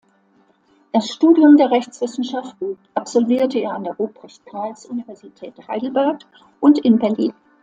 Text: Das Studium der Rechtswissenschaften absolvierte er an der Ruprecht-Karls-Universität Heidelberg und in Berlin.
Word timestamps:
Das 0.93 1.11
Studium 1.11 1.57
der 1.57 1.69
Rechtswissenschaften 1.69 2.79
absolvierte 2.95 3.59
er 3.59 3.75
an 3.75 3.83
der 3.83 3.93
Ruprecht-Karls-Universität 3.97 5.53
Heidelberg 5.67 6.21
und 6.59 6.79
in 6.79 6.97
Berlin. 6.97 7.33